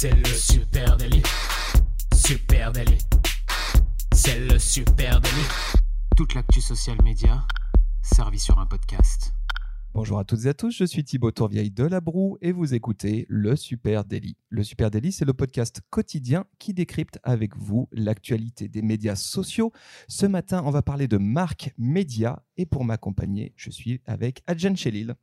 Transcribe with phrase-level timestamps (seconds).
[0.00, 1.24] C'est le super délit.
[2.14, 2.98] Super délit.
[4.12, 5.48] C'est le super délit.
[6.16, 7.44] Toute l'actu social média
[8.00, 9.32] servie sur un podcast.
[9.94, 12.74] Bonjour à toutes et à tous, je suis Thibaut Tourvieille de La Broue et vous
[12.74, 14.36] écoutez Le Super Daily.
[14.50, 19.72] Le Super Daily, c'est le podcast quotidien qui décrypte avec vous l'actualité des médias sociaux.
[20.06, 24.76] Ce matin, on va parler de marque média et pour m'accompagner, je suis avec Adjan
[24.76, 25.16] Chelil.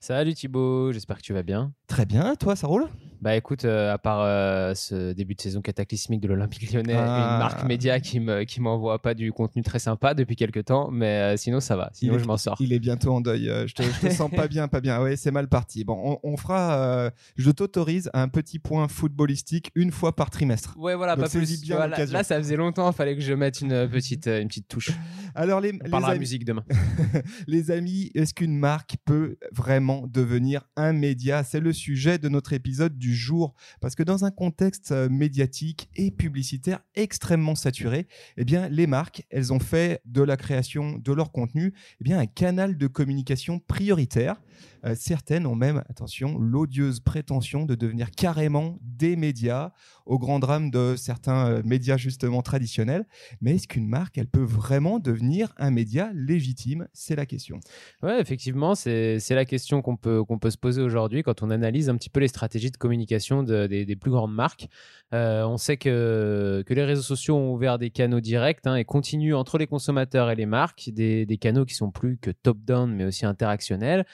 [0.00, 1.72] Salut Thibaut, j'espère que tu vas bien.
[1.86, 2.88] Très bien, toi, ça roule?
[3.20, 7.32] Bah écoute, euh, à part euh, ce début de saison cataclysmique de l'Olympique lyonnais, Ah.
[7.34, 10.90] une marque média qui me qui m'envoie pas du contenu très sympa depuis quelques temps,
[10.90, 12.56] mais euh, sinon ça va, sinon Il est- je m'en sors.
[12.60, 13.50] Il est bientôt en deuil.
[13.66, 15.00] Je te, je te sens pas bien, pas bien.
[15.02, 15.84] Ouais, c'est mal parti.
[15.84, 17.10] Bon, on, on fera.
[17.36, 20.74] je t'autorise un petit point footballistique une fois par trimestre.
[20.78, 21.60] Ouais voilà, Donc pas plus.
[21.62, 24.90] bien vois, là, ça faisait longtemps, fallait que je mette une petite une petite touche.
[25.34, 26.64] Alors les, On les parlera amis- musique demain.
[27.46, 31.42] Les amis, est-ce qu'une marque peut vraiment devenir un média?
[31.44, 33.54] C'est le sujet de notre épisode du jour.
[33.80, 39.24] Parce que dans un contexte euh, médiatique et publicitaire extrêmement saturé, eh bien, les marques,
[39.30, 43.58] elles ont fait de la création de leur contenu eh bien, un canal de communication
[43.58, 44.40] prioritaire.
[44.86, 49.72] Euh, certaines ont même, attention, l'odieuse prétention de devenir carrément des médias,
[50.04, 53.06] au grand drame de certains euh, médias justement traditionnels.
[53.40, 56.86] Mais est-ce qu'une marque, elle peut vraiment devenir un média légitime?
[56.92, 57.58] C'est la question.
[58.02, 61.96] Ouais, effectivement, c'est la question qu'on peut, peut se poser aujourd'hui quand on analyse un
[61.96, 64.68] petit peu les stratégies de communication de- des, plus grandes marques.
[65.14, 68.84] Euh, on sait que, que les réseaux sociaux ont ouvert des canaux directs hein, et
[68.84, 72.92] continuent entre les consommateurs et les marques, des, des canaux qui sont plus que top-down
[72.94, 74.04] mais aussi interactionnels.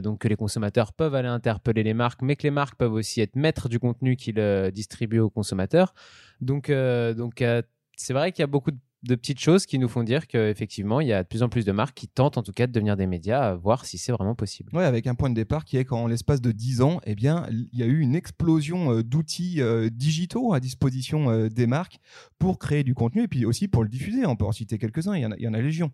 [0.00, 3.20] Donc que les consommateurs peuvent aller interpeller les marques, mais que les marques peuvent aussi
[3.20, 5.94] être maîtres du contenu qu'ils euh, distribuent aux consommateurs.
[6.40, 7.62] Donc, euh, donc euh,
[7.96, 8.70] c'est vrai qu'il y a beaucoup
[9.04, 11.64] de petites choses qui nous font dire qu'effectivement, il y a de plus en plus
[11.64, 14.12] de marques qui tentent en tout cas de devenir des médias, à voir si c'est
[14.12, 14.74] vraiment possible.
[14.74, 17.46] Ouais, avec un point de départ qui est qu'en l'espace de 10 ans, eh bien,
[17.50, 21.98] il y a eu une explosion euh, d'outils euh, digitaux à disposition euh, des marques
[22.38, 24.24] pour créer du contenu et puis aussi pour le diffuser.
[24.26, 25.90] On peut en citer quelques-uns, il y en a, il y en a légion.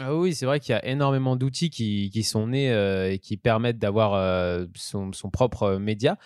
[0.00, 3.36] Ah oui, c'est vrai qu'il y a énormément d'outils qui, sont nés euh, et qui
[3.36, 6.18] permettent d'avoir euh, son, propre euh, média.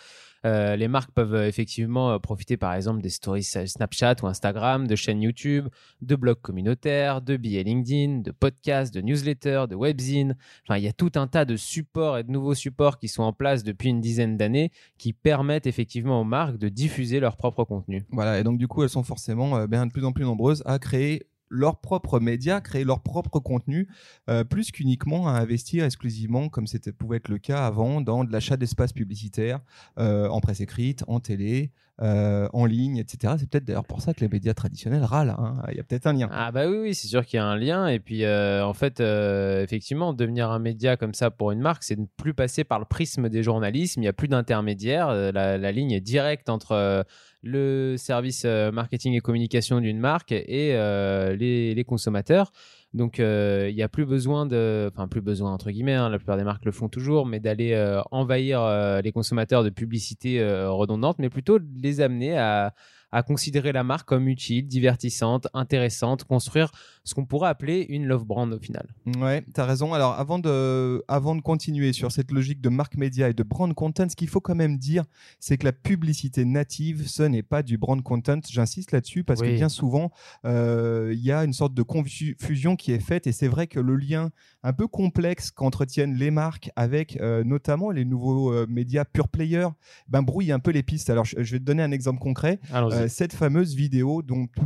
[0.45, 5.69] Les marques peuvent effectivement profiter par exemple des stories Snapchat ou Instagram, de chaînes YouTube,
[6.01, 10.37] de blogs communautaires, de billets LinkedIn, de podcasts, de newsletters, de webzines.
[10.67, 13.23] Enfin, il y a tout un tas de supports et de nouveaux supports qui sont
[13.23, 17.63] en place depuis une dizaine d'années qui permettent effectivement aux marques de diffuser leur propre
[17.63, 18.05] contenu.
[18.11, 20.81] Voilà, et donc du coup, elles sont forcément bien, de plus en plus nombreuses à
[20.81, 23.89] créer leurs propres médias, créer leur propre contenu,
[24.29, 28.33] euh, plus qu'uniquement à investir exclusivement, comme c'était pouvait être le cas avant, dans de
[28.33, 29.61] l'achat d'espaces publicitaires,
[29.99, 31.71] euh, en presse écrite, en télé,
[32.01, 33.35] euh, en ligne, etc.
[33.39, 35.35] C'est peut-être d'ailleurs pour ça que les médias traditionnels râlent.
[35.39, 35.63] hein.
[35.71, 36.29] Il y a peut-être un lien.
[36.33, 37.87] Ah bah oui, oui c'est sûr qu'il y a un lien.
[37.87, 42.07] Et puis, en fait, effectivement, devenir un média comme ça pour une marque, c'est ne
[42.17, 43.97] plus passer par le prisme des journalistes.
[43.97, 45.09] Il n'y a plus d'intermédiaire.
[45.33, 47.05] La, la ligne est directe entre
[47.43, 52.53] le service euh, marketing et communication d'une marque et euh, les, consommateurs.
[52.95, 56.19] Donc, euh, il n'y a plus besoin de, enfin, plus besoin entre guillemets, hein, la
[56.19, 57.75] plupart des marques le font toujours, mais d'aller
[58.11, 62.75] envahir les consommateurs de publicité redondante, mais plutôt de les amener à,
[63.13, 66.73] à considérer la marque comme utile, divertissante, intéressante, construire
[67.05, 68.87] ce qu'on pourrait appeler une love brand au final.
[69.19, 69.93] Ouais, tu as raison.
[69.93, 73.73] Alors, avant de, avant de continuer sur cette logique de marque média et de brand
[73.75, 75.05] content, ce qu'il faut quand même dire,
[75.41, 78.41] c'est que la publicité native, ce n'est pas du brand content.
[78.49, 80.11] J'insiste là-dessus parce que bien souvent,
[80.45, 83.81] euh, il y a une sorte de confusion qui est faite et c'est vrai que
[83.81, 84.31] le lien
[84.63, 89.67] un peu complexe qu'entretiennent les marques avec euh, notamment les nouveaux euh, médias pure player
[90.09, 91.11] ben, brouille un peu les pistes.
[91.11, 92.61] Alors, je, je vais te donner un exemple concret.
[92.73, 93.02] Allons-y.
[93.03, 94.23] Euh, cette fameuse vidéo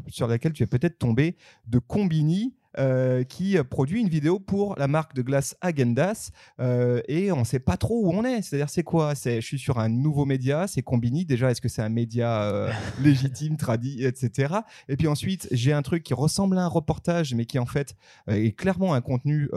[0.09, 1.37] sur laquelle tu es peut-être tombé
[1.67, 2.55] de Combini.
[2.79, 7.45] Euh, qui produit une vidéo pour la marque de glace Agendas euh, et on ne
[7.45, 8.43] sait pas trop où on est.
[8.43, 9.15] C'est-à-dire, c'est quoi?
[9.15, 11.25] Je suis sur un nouveau média, c'est Combini.
[11.25, 12.71] Déjà, est-ce que c'est un média euh,
[13.03, 14.55] légitime, tradit, etc.
[14.89, 17.95] Et puis ensuite, j'ai un truc qui ressemble à un reportage, mais qui en fait
[18.29, 19.49] est clairement un contenu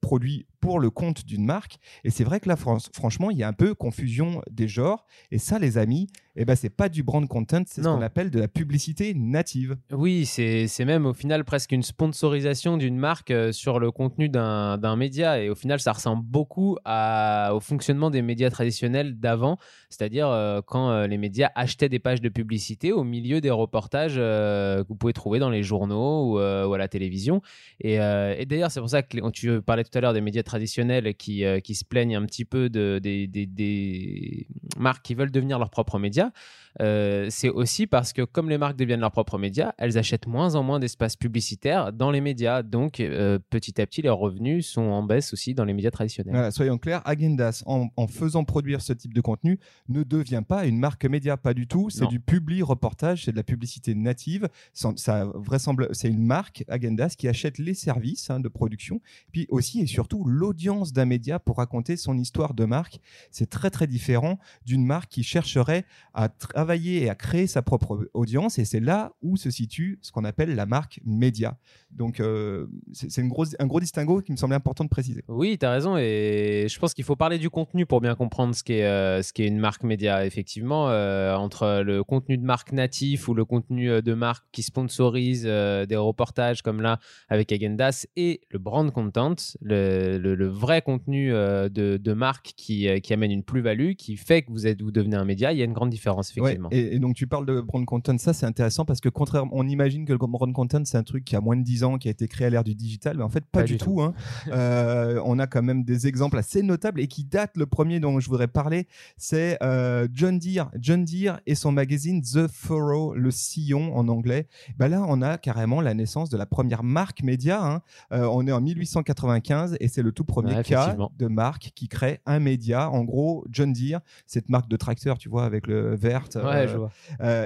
[0.00, 1.78] produit pour le compte d'une marque.
[2.04, 5.06] Et c'est vrai que là, fran- franchement, il y a un peu confusion des genres.
[5.30, 8.30] Et ça, les amis, eh ben, c'est pas du brand content, c'est ce qu'on appelle
[8.30, 9.76] de la publicité native.
[9.92, 14.96] Oui, c'est même au final presque une sponsorisation d'une marque euh, sur le contenu d'un
[14.96, 15.40] média.
[15.40, 20.90] Et au final, ça ressemble beaucoup au fonctionnement des médias traditionnels d'avant, c'est-à-dire euh, quand
[20.90, 25.12] euh, les médias achetaient des pages de publicité au milieu des reportages que vous pouvez
[25.12, 27.40] trouver dans les journaux ou, à la télévision.
[27.80, 27.98] Et,
[28.46, 31.74] d'ailleurs, c'est pour ça que tu parlais tout à l'heure des médias traditionnels qui, qui
[31.74, 35.98] se plaignent un petit peu de, des, des- des marques qui veulent devenir leurs propres
[35.98, 36.30] médias.
[36.78, 40.62] C'est aussi parce que comme les marques deviennent leurs propres médias, elles achètent moins en
[40.62, 42.57] moins d'espace publicitaire dans les médias.
[42.58, 42.62] Médias.
[42.62, 46.34] Donc, euh, petit à petit, les revenus sont en baisse aussi dans les médias traditionnels.
[46.34, 49.58] Voilà, soyons clairs, Agendas, en, en faisant produire ce type de contenu,
[49.88, 51.90] ne devient pas une marque média, pas du tout.
[51.90, 54.48] C'est du publi reportage, c'est de la publicité native.
[54.72, 59.00] Ça, ça vraisemble, c'est une marque Agendas qui achète les services hein, de production,
[59.32, 63.00] puis aussi et surtout l'audience d'un média pour raconter son histoire de marque.
[63.30, 65.84] C'est très très différent d'une marque qui chercherait
[66.14, 70.12] à travailler et à créer sa propre audience, et c'est là où se situe ce
[70.12, 71.58] qu'on appelle la marque média.
[71.90, 72.47] Donc euh,
[72.92, 75.22] c'est un gros distinguo qui me semblait important de préciser.
[75.28, 75.96] Oui, tu as raison.
[75.96, 79.32] Et je pense qu'il faut parler du contenu pour bien comprendre ce qu'est euh, ce
[79.32, 80.24] qu'est une marque média.
[80.26, 84.62] Effectivement, euh, entre le contenu de marque natif ou le contenu euh, de marque qui
[84.62, 86.98] sponsorise des reportages comme là
[87.28, 92.88] avec Agendas et le brand content, le, le- le vrai contenu de, de marque qui,
[93.00, 95.62] qui amène une plus-value, qui fait que vous, êtes, vous devenez un média, il y
[95.62, 96.68] a une grande différence, Ouais, effectivement.
[96.70, 99.66] et, et donc tu parles de brand content, ça c'est intéressant parce que contrairement, on
[99.66, 102.08] imagine que le brand content c'est un truc qui a moins de 10 ans, qui
[102.08, 104.00] a été créé à l'ère du digital, mais en fait pas, Pas du, du tout.
[104.02, 104.14] hein.
[104.52, 107.56] Euh, on a quand même des exemples assez notables et qui datent.
[107.56, 108.86] Le premier dont je voudrais parler,
[109.16, 110.70] c'est euh, John Deere.
[110.78, 114.46] John Deere et son magazine The Furrow, le sillon en anglais.
[114.78, 117.62] Ben là, on a carrément la naissance de la première marque média.
[117.64, 117.82] hein.
[118.12, 121.88] Euh, on est en 1895 et c'est le tout premier Ouais, cas de marque qui
[121.88, 122.90] crée un média.
[122.90, 126.24] En gros, John Deere, cette marque de tracteur, tu vois, avec le vert.
[126.36, 126.90] Ouais, je vois.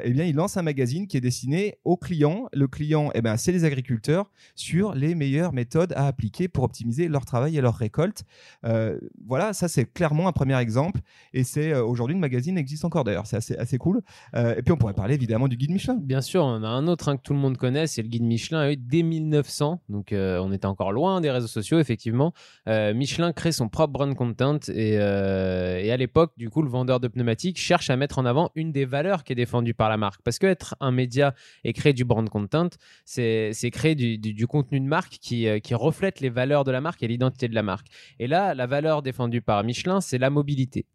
[0.05, 2.49] eh bien, il lance un magazine qui est destiné aux clients.
[2.53, 7.09] Le client, eh ben, c'est les agriculteurs sur les meilleures méthodes à appliquer pour optimiser
[7.09, 8.23] leur travail et leur récolte.
[8.65, 11.01] Euh, voilà, ça c'est clairement un premier exemple.
[11.33, 13.27] Et c'est euh, aujourd'hui le magazine existe encore d'ailleurs.
[13.27, 14.03] C'est assez, assez cool.
[14.35, 15.97] Euh, et puis on pourrait parler évidemment du guide Michelin.
[16.01, 18.23] Bien sûr, on a un autre hein, que tout le monde connaît, c'est le guide
[18.23, 18.73] Michelin.
[18.79, 22.33] dès 1900, donc on était encore loin des réseaux sociaux, effectivement.
[22.67, 27.59] Michelin crée son propre brand content et, à l'époque, du coup, le vendeur de pneumatiques
[27.59, 30.23] cherche à mettre en avant une des valeurs qui est défendue par la marque.
[30.23, 31.35] Parce que être un média
[31.65, 32.69] et créer du brand content,
[33.05, 36.81] c'est créer du- du contenu de marque qui, euh, qui reflète les valeurs de la
[36.81, 37.89] marque et l'identité de la marque.
[38.19, 40.87] Et là, la valeur défendue par Michelin, c'est la mobilité.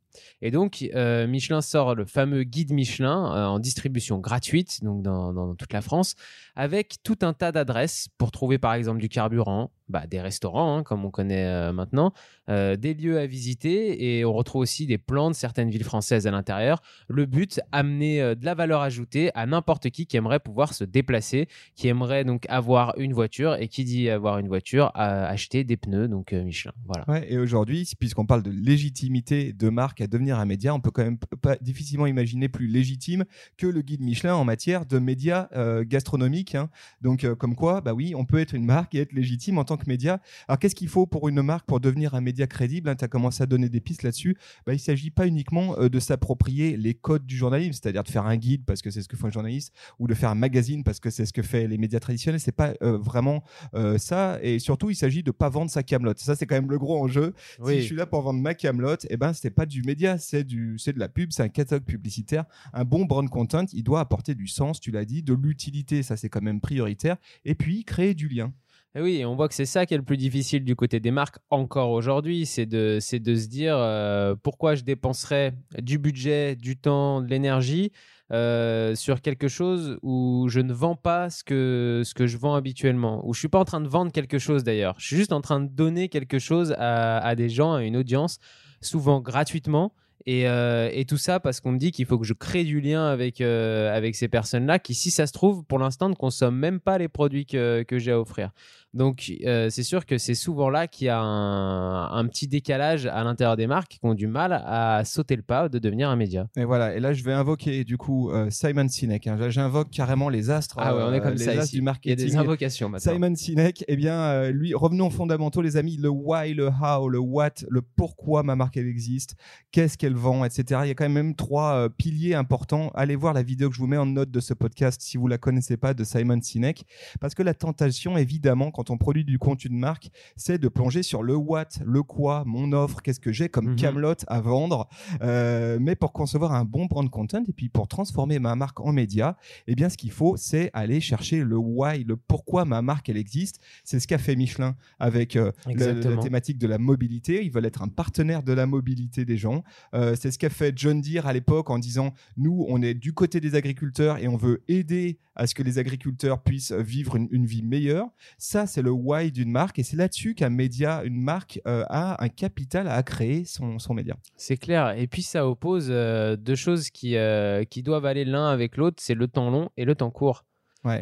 [0.42, 5.34] Et donc, euh, Michelin sort le fameux guide Michelin euh, en distribution gratuite, donc dans,
[5.34, 6.16] dans toute la France,
[6.56, 10.84] avec tout un tas d'adresses pour trouver par exemple du carburant, bah, des restaurants, hein,
[10.84, 12.12] comme on connaît euh, maintenant,
[12.50, 16.28] euh, des lieux à visiter, et on retrouve aussi des plans de certaines villes françaises
[16.28, 16.81] à l'intérieur.
[17.07, 20.84] Le but, amener euh, de la valeur ajoutée à n'importe qui qui aimerait pouvoir se
[20.84, 25.78] déplacer, qui aimerait donc avoir une voiture, et qui dit avoir une voiture, acheter des
[25.78, 26.74] pneus, donc Michelin.
[26.86, 27.25] Voilà.
[27.25, 31.04] Et aujourd'hui, puisqu'on parle de légitimité de marque à devenir un média, on peut quand
[31.04, 33.25] même pas difficilement imaginer plus légitime
[33.57, 35.48] que le guide Michelin en matière de médias
[35.83, 36.56] gastronomiques.
[36.56, 36.69] hein.
[37.01, 39.76] Donc, comme quoi, bah oui, on peut être une marque et être légitime en tant
[39.77, 40.19] que média.
[40.47, 43.44] Alors, qu'est-ce qu'il faut pour une marque pour devenir un média crédible Tu as commencé
[43.44, 44.35] à donner des pistes là-dessus.
[44.65, 48.09] Bah, il ne s'agit pas uniquement euh, de s'approprier les codes du journalisme, c'est-à-dire de
[48.09, 50.35] faire un guide parce que c'est ce que fait un journaliste, ou de faire un
[50.35, 52.39] magazine parce que c'est ce que fait les médias traditionnels.
[52.39, 53.44] C'est pas euh, vraiment
[53.75, 54.39] euh, ça.
[54.41, 56.19] Et surtout, il s'agit de pas vendre sa camelote.
[56.19, 57.33] Ça, c'est quand même le gros enjeu.
[57.65, 60.44] Si je suis là pour vendre ma camelote, eh ben c'est pas du média, c'est
[60.44, 62.45] du c'est de la pub, c'est un catalogue publicitaire.
[62.73, 66.18] Un bon brand content, il doit apporter du sens, tu l'as dit, de l'utilité, ça
[66.18, 67.18] c'est quand même prioritaire.
[67.45, 68.53] Et puis créer du lien.
[68.95, 71.12] Et oui, on voit que c'est ça qui est le plus difficile du côté des
[71.12, 76.56] marques encore aujourd'hui, c'est de, c'est de se dire euh, pourquoi je dépenserais du budget,
[76.56, 77.92] du temps, de l'énergie
[78.31, 82.56] euh, sur quelque chose où je ne vends pas ce que, ce que je vends
[82.56, 85.33] habituellement, où je suis pas en train de vendre quelque chose d'ailleurs, je suis juste
[85.33, 88.40] en train de donner quelque chose à, à des gens, à une audience,
[88.81, 89.94] souvent gratuitement.
[90.25, 92.81] Et, euh, et tout ça parce qu'on me dit qu'il faut que je crée du
[92.81, 96.80] lien avec, avec ces personnes-là qui, si ça se trouve, pour l'instant, ne consomment même
[96.81, 98.52] pas les produits que, que j'ai à offrir.
[98.97, 103.06] Donc, euh, c'est sûr que c'est souvent là qu'il y a un, un petit décalage
[103.06, 106.16] à l'intérieur des marques qui ont du mal à sauter le pas de devenir un
[106.16, 106.47] média.
[106.57, 106.95] Et voilà.
[106.95, 109.27] Et là, je vais invoquer du coup euh, Simon Sinek.
[109.27, 109.37] hein.
[109.49, 110.77] J'invoque carrément les astres.
[110.80, 111.71] Ah ouais, on est euh, comme les ça astres ici.
[111.73, 112.25] du Il y a marketing.
[112.27, 113.13] des invocations maintenant.
[113.13, 115.97] Simon Sinek, eh bien, lui, revenons aux fondamentaux, les amis.
[115.97, 119.35] Le why, le how, le what, le pourquoi ma marque elle existe,
[119.71, 120.81] qu'est-ce qu'elle vend, etc.
[120.85, 122.89] Il y a quand même trois piliers importants.
[122.95, 125.27] Allez voir la vidéo que je vous mets en note de ce podcast si vous
[125.27, 126.83] la connaissez pas de Simon Sinek,
[127.21, 131.03] parce que la tentation, évidemment, quand on produit du contenu de marque, c'est de plonger
[131.03, 133.75] sur le what, le quoi, mon offre, qu'est-ce que j'ai comme Mhm.
[133.75, 134.87] camelote à vendre.
[135.21, 138.91] Euh, mais pour concevoir un bon brand content et puis pour transformer ma marque en
[138.94, 143.09] média, eh bien, ce qu'il faut, c'est aller chercher le why, le pourquoi ma marque
[143.09, 143.59] elle existe.
[143.83, 147.44] C'est ce qu'a fait Michelin avec euh, la thématique de la mobilité.
[147.44, 149.63] Ils veulent être un partenaire de la mobilité des gens.
[149.94, 153.13] Euh, c'est ce qu'a fait John Deere à l'époque en disant nous, on est du
[153.13, 157.27] côté des agriculteurs et on veut aider à ce que les agriculteurs puissent vivre une,
[157.31, 158.07] une vie meilleure.
[158.37, 162.24] Ça, c'est le why d'une marque et c'est là-dessus qu'un média, une marque euh, a
[162.24, 164.16] un capital à créer son, son média.
[164.36, 164.97] C'est clair.
[164.97, 168.97] Et puis ça oppose euh, deux choses qui, euh, qui doivent aller l'un avec l'autre,
[169.00, 170.44] c'est le temps long et le temps court.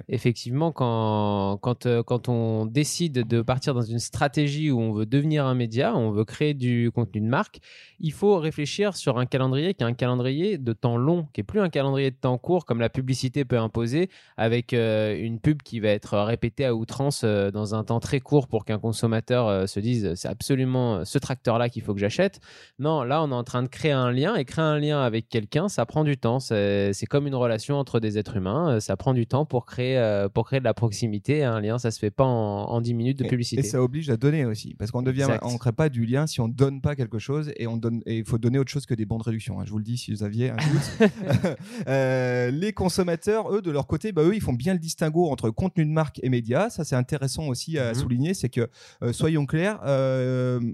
[0.07, 5.05] Effectivement, quand, quand, euh, quand on décide de partir dans une stratégie où on veut
[5.05, 7.59] devenir un média, on veut créer du contenu de marque,
[7.99, 11.43] il faut réfléchir sur un calendrier qui est un calendrier de temps long, qui est
[11.43, 15.61] plus un calendrier de temps court comme la publicité peut imposer, avec euh, une pub
[15.61, 19.67] qui va être répétée à outrance euh, dans un temps très court pour qu'un consommateur
[19.67, 22.39] se dise c'est absolument ce tracteur-là qu'il faut que j'achète.
[22.79, 25.29] Non, là on est en train de créer un lien et créer un lien avec
[25.29, 26.39] quelqu'un, ça prend du temps.
[26.39, 30.29] C'est comme une relation entre des êtres humains, ça prend du temps pour créer euh,
[30.29, 31.43] pour créer de la proximité.
[31.43, 33.61] Un lien, ça se fait pas en, 10 minutes de publicité.
[33.61, 36.41] Et, ça oblige à donner aussi, parce qu'on devient, on crée pas du lien si
[36.41, 38.93] on donne pas quelque chose et on donne, et il faut donner autre chose que
[38.93, 39.59] des bons de réduction.
[39.59, 39.63] Hein.
[39.65, 41.11] Je vous le dis si vous aviez un doute.
[41.87, 45.49] Euh, les consommateurs, eux, de leur côté, bah, eux, ils font bien le distinguo entre
[45.49, 46.69] contenu de marque et média.
[46.69, 47.95] Ça, c'est intéressant aussi à mhm.
[47.95, 48.69] souligner, c'est que
[49.03, 49.79] euh, soyons clairs,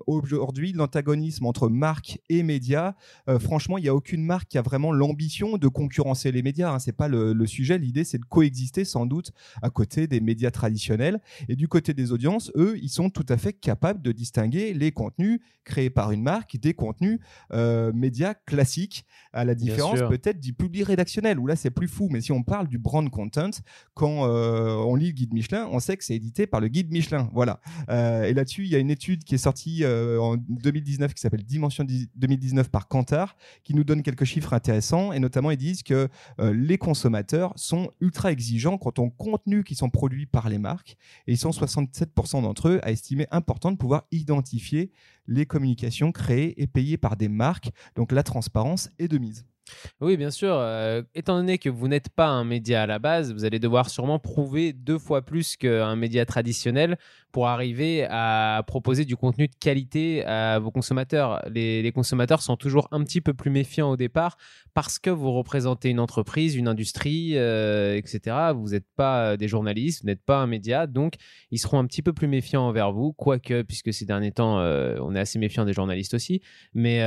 [0.07, 2.95] aujourd'hui, l'antagonisme entre marque et média,
[3.39, 6.73] franchement, il n'y a aucune marque qui a vraiment l'ambition de concurrencer les médias.
[6.73, 6.79] Hein.
[6.79, 7.77] C'est pas le, le sujet.
[7.77, 9.31] L'idée, c'est de coexister sans doute
[9.61, 11.19] à côté des médias traditionnels.
[11.49, 14.91] Et du côté des audiences, eux, ils sont tout à fait capables de distinguer les
[14.91, 17.19] contenus créés par une marque des contenus
[17.53, 22.07] euh, médias classiques, à la différence peut-être du public rédactionnel, où là c'est plus fou.
[22.11, 23.51] Mais si on parle du brand content,
[23.93, 26.91] quand euh, on lit le guide Michelin, on sait que c'est édité par le guide
[26.91, 27.29] Michelin.
[27.33, 27.61] Voilà.
[27.89, 31.43] Euh, et là-dessus, il y a une étude qui est sortie en 2019 qui s'appelle
[31.43, 35.13] Dimension 2019 par Kantar, qui nous donne quelques chiffres intéressants.
[35.13, 39.89] Et notamment, ils disent que les consommateurs sont ultra exigeants quand on contenu qui sont
[39.89, 40.97] produits par les marques.
[41.27, 44.91] Et ils sont 67% d'entre eux à estimer important de pouvoir identifier
[45.27, 47.71] les communications créées et payées par des marques.
[47.95, 49.45] Donc la transparence est de mise.
[49.99, 50.53] Oui, bien sûr.
[50.53, 53.89] Euh, étant donné que vous n'êtes pas un média à la base, vous allez devoir
[53.89, 56.97] sûrement prouver deux fois plus qu'un média traditionnel
[57.31, 61.41] pour arriver à proposer du contenu de qualité à vos consommateurs.
[61.49, 64.37] Les, consommateurs sont toujours un petit peu plus méfiants au départ
[64.73, 68.35] parce que vous représentez une entreprise, une industrie, euh, etc.
[68.55, 71.15] Vous n'êtes pas des journalistes, vous n'êtes pas un média, donc
[71.51, 74.97] ils seront un petit peu plus méfiants envers vous, quoique, puisque ces derniers temps, euh,
[75.01, 76.41] on est assez méfiant des journalistes aussi,
[76.73, 76.99] mais,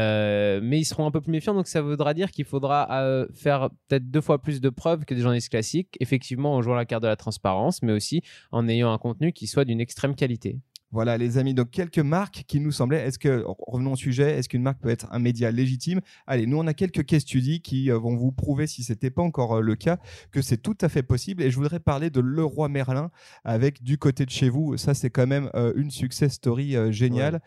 [0.61, 3.71] mais ils seront un peu plus méfiants, donc ça voudra dire qu'il faudra euh, faire
[3.89, 7.03] peut-être deux fois plus de preuves que des journalistes classiques, effectivement en jouant la carte
[7.03, 8.23] de la transparence, mais aussi
[8.53, 10.59] en ayant un contenu qui soit d'une extrême qualité.
[10.93, 14.49] Voilà les amis, donc quelques marques qui nous semblaient, est-ce que, revenons au sujet, est-ce
[14.49, 16.01] qu'une marque peut être un média légitime?
[16.29, 19.11] Allez, nous on a quelques cas studies qui euh, vont vous prouver, si ce n'était
[19.11, 19.99] pas encore euh, le cas,
[20.31, 21.43] que c'est tout à fait possible.
[21.43, 23.11] Et je voudrais parler de Leroy Merlin
[23.43, 24.77] avec du côté de chez vous.
[24.77, 27.41] Ça c'est quand même une success story géniale.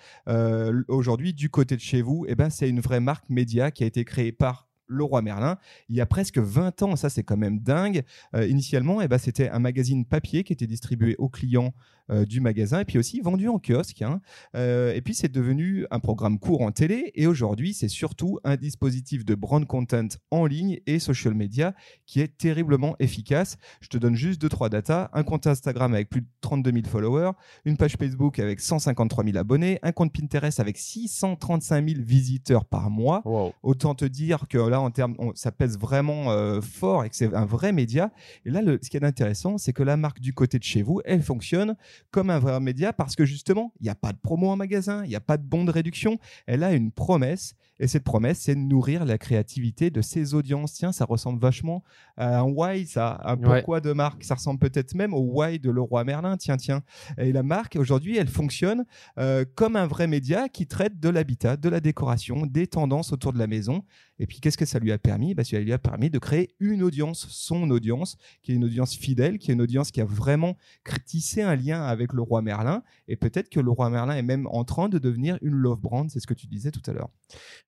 [0.90, 3.88] Aujourd'hui, du côté de chez vous, eh ben, c'est une vraie marque média qui a
[3.88, 5.58] été créée par le Roi Merlin,
[5.90, 8.04] il y a presque 20 ans, ça c'est quand même dingue.
[8.36, 11.74] Euh, initialement, eh ben, c'était un magazine papier qui était distribué aux clients
[12.10, 14.02] euh, du magasin et puis aussi vendu en kiosque.
[14.02, 14.22] Hein.
[14.56, 18.56] Euh, et puis c'est devenu un programme court en télé et aujourd'hui c'est surtout un
[18.56, 21.76] dispositif de brand content en ligne et social media
[22.06, 23.58] qui est terriblement efficace.
[23.82, 26.86] Je te donne juste deux trois datas un compte Instagram avec plus de 32 000
[26.88, 27.32] followers,
[27.66, 32.90] une page Facebook avec 153 000 abonnés, un compte Pinterest avec 635 000 visiteurs par
[32.90, 33.22] mois.
[33.64, 37.34] Autant te dire que là en termes, ça pèse vraiment euh, fort et que c'est
[37.34, 38.12] un vrai média.
[38.46, 40.82] Et là, le, ce qui est intéressant, c'est que la marque du côté de chez
[40.82, 41.76] vous, elle fonctionne
[42.12, 45.04] comme un vrai média parce que justement, il n'y a pas de promo en magasin,
[45.04, 46.20] il n'y a pas de bon de réduction.
[46.46, 50.74] Elle a une promesse et cette promesse, c'est de nourrir la créativité de ses audiences.
[50.74, 51.84] Tiens, ça ressemble vachement
[52.16, 54.24] à un why, ça, un pourquoi de marque.
[54.24, 56.38] Ça ressemble peut-être même au why de Leroy Merlin.
[56.38, 56.82] Tiens, tiens.
[57.18, 58.86] Et la marque, aujourd'hui, elle fonctionne
[59.20, 63.34] euh, comme un vrai média qui traite de l'habitat, de la décoration, des tendances autour
[63.34, 63.84] de la maison.
[64.20, 65.34] Et puis, qu'est-ce que ça lui a permis?
[65.34, 68.96] Bah, Ça lui a permis de créer une audience, son audience, qui est une audience
[68.96, 70.58] fidèle, qui est une audience qui a vraiment
[71.06, 72.84] tissé un lien avec le roi Merlin.
[73.08, 76.10] Et peut-être que le roi Merlin est même en train de devenir une love brand,
[76.10, 77.10] c'est ce que tu disais tout à l'heure.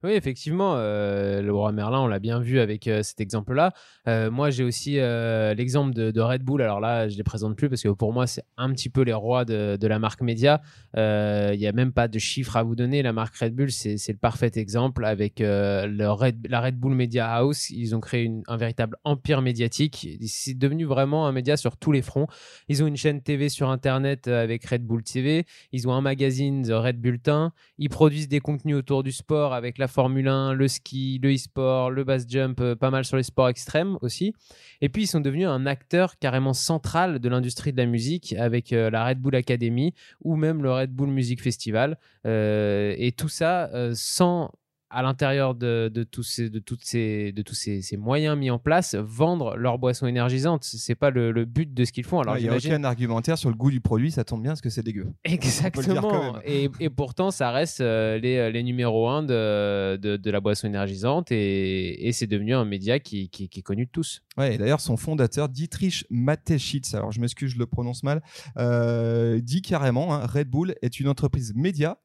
[0.04, 3.74] Oui, effectivement, euh, le roi Merlin, on l'a bien vu avec euh, cet exemple-là.
[4.08, 6.62] Euh, moi, j'ai aussi l'exemple de, Red Bull.
[6.62, 9.02] Alors là, je ne les présente plus parce que pour moi, c'est un petit peu
[9.02, 10.62] les rois de, la marque média.
[10.96, 13.02] Il n'y a même pas de chiffres à vous donner.
[13.02, 17.30] La marque Red Bull, c'est le parfait exemple avec le Red, la Red Bull Media
[17.30, 17.70] House.
[17.70, 20.08] Ils ont créé un véritable empire médiatique.
[20.26, 22.28] C'est devenu vraiment un média sur tous les fronts.
[22.68, 25.46] Ils ont une chaîne TV sur Internet avec Red Bull TV.
[25.72, 27.54] Ils ont un magazine, The Red Bulletin.
[27.78, 31.92] Ils produisent des contenus autour du sport avec la Formule 1, le ski, le e-sport,
[31.92, 34.34] le bass jump, euh, pas mal sur les sports extrêmes aussi.
[34.82, 38.74] Et puis ils sont devenus un acteur carrément central de l'industrie de la musique avec
[38.74, 41.98] euh, la Red Bull Academy ou même le Red Bull Music Festival.
[42.26, 44.52] Euh, et tout ça sans
[44.90, 48.50] à l'intérieur de, de, tous ces, de, toutes ces, de tous ces, ces, moyens mis
[48.50, 50.64] en place, vendre leurs boissons énergisantes.
[50.64, 52.20] C'est pas le, le, but de ce qu'ils font.
[52.20, 54.62] Alors, il n'y a aucun argumentaire sur le goût du produit, ça tombe bien parce
[54.62, 55.08] que c'est dégueu.
[55.24, 56.38] Exactement.
[56.44, 60.68] Et, et, pourtant, ça reste euh, les, les numéros 1 de, de, de, la boisson
[60.68, 64.24] énergisante et, et c'est devenu un média qui, qui, qui, est connu de tous.
[64.38, 68.24] Ouais, et d'ailleurs, son fondateur, Dietrich Mateschitz, alors je m'excuse, je le prononce mal,
[68.58, 72.00] euh, dit carrément hein, Red Bull est une entreprise média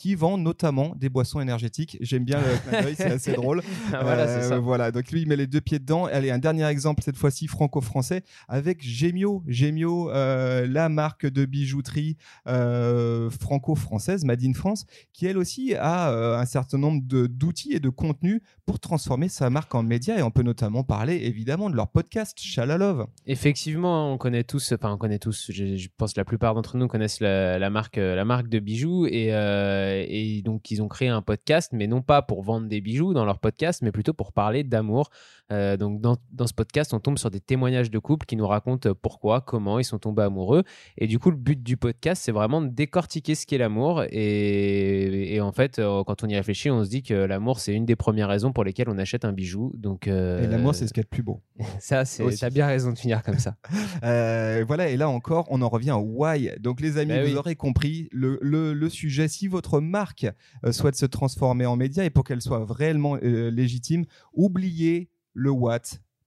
[0.00, 1.98] qui vend notamment des boissons énergétiques.
[2.00, 3.62] J'aime bien le c'est assez drôle.
[3.92, 4.58] Ah, voilà, euh, ça.
[4.58, 6.04] voilà, donc lui, il met les deux pieds dedans.
[6.04, 9.42] Allez, un dernier exemple, cette fois-ci franco-français, avec Gemio.
[9.48, 12.16] Gemio, euh, la marque de bijouterie
[12.46, 17.88] euh, franco-française, Made in France, qui elle aussi a un certain nombre d'outils et de
[17.88, 20.18] contenus pour transformer sa marque en média.
[20.18, 23.06] Et on peut notamment parler évidemment de leur podcast, Chalalove.
[23.26, 26.76] Effectivement, on connaît tous, enfin on connaît tous, je, je pense que la plupart d'entre
[26.76, 29.30] nous connaissent la, la, marque, la marque de bijoux et
[29.90, 33.14] euh, et donc, ils ont créé un podcast, mais non pas pour vendre des bijoux
[33.14, 35.10] dans leur podcast, mais plutôt pour parler d'amour.
[35.52, 38.46] Euh, donc, dans, dans, ce podcast, on tombe sur des témoignages de couples qui nous
[38.46, 40.62] racontent pourquoi, comment ils sont tombés amoureux.
[40.96, 44.04] Et du coup, le but du podcast, c'est vraiment de décortiquer ce qu'est l'amour.
[44.10, 47.74] Et, et, en fait, euh, quand on y réfléchit, on se dit que l'amour, c'est
[47.74, 49.72] une des premières raisons pour lesquelles on achète un bijou.
[49.76, 51.40] Donc, et l'amour, c'est ce qu'il y a de plus beau.
[51.80, 52.24] Ça, c'est.
[52.38, 53.56] T'as bien raison de finir comme ça.
[54.66, 56.50] voilà, et là encore, on en revient au why.
[56.60, 59.28] Donc, les amis, bah vous aurez compris le, le, le sujet.
[59.28, 60.26] Si votre marque
[60.64, 65.50] euh, souhaite se transformer en média et pour qu'elle soit réellement euh, légitime, oubliez le
[65.50, 65.80] what,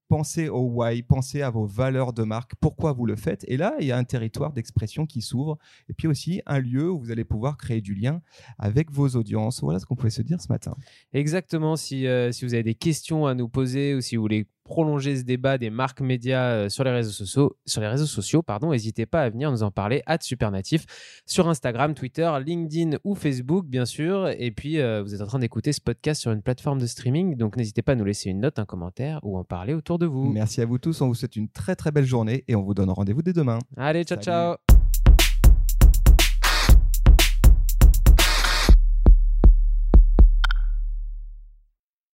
[0.08, 3.44] pensez au why, pensez à vos valeurs de marque, pourquoi vous le faites.
[3.48, 5.58] Et là, il y a un territoire d'expression qui s'ouvre,
[5.90, 8.22] et puis aussi un lieu où vous allez pouvoir créer du lien
[8.60, 9.62] avec vos audiences.
[9.62, 10.76] Voilà ce qu'on pouvait se dire ce matin.
[11.14, 11.76] Exactement.
[11.76, 15.18] Si, euh, si vous avez des questions à nous poser ou si vous voulez prolonger
[15.18, 18.72] ce débat des marques médias euh, sur les réseaux sociaux, sur les réseaux sociaux, pardon,
[18.72, 20.86] n'hésitez pas à venir nous en parler à Supernatif
[21.26, 24.30] sur Instagram, Twitter, LinkedIn ou Facebook, bien sûr.
[24.38, 27.36] Et puis, euh, vous êtes en train d'écouter ce podcast sur une plateforme de streaming,
[27.36, 30.06] donc n'hésitez pas à nous laisser une note, un commentaire ou en parler autour de
[30.06, 30.32] vous.
[30.32, 31.02] Merci à vous tous.
[31.02, 33.60] On vous souhaite une très très belle journée et on vous donne rendez-vous dès demain.
[33.78, 34.83] Allez, ciao, ciao.